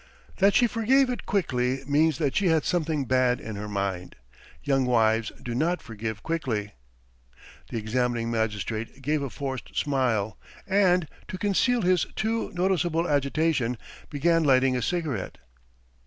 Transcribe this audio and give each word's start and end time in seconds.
"That 0.37 0.55
she 0.55 0.65
forgave 0.65 1.11
it 1.11 1.27
quickly 1.27 1.83
means 1.85 2.17
that 2.17 2.35
she 2.35 2.47
had 2.47 2.65
something 2.65 3.05
bad 3.05 3.39
in 3.39 3.55
her 3.55 3.67
mind. 3.67 4.15
Young 4.63 4.83
wives 4.87 5.31
do 5.43 5.53
not 5.53 5.79
forgive 5.79 6.23
quickly." 6.23 6.71
The 7.69 7.77
examining 7.77 8.31
magistrate 8.31 9.03
gave 9.03 9.21
a 9.21 9.29
forced 9.29 9.77
smile, 9.77 10.39
and, 10.65 11.07
to 11.27 11.37
conceal 11.37 11.83
his 11.83 12.07
too 12.15 12.51
noticeable 12.55 13.07
agitation, 13.07 13.77
began 14.09 14.43
lighting 14.43 14.75
a 14.75 14.81
cigarette. 14.81 15.37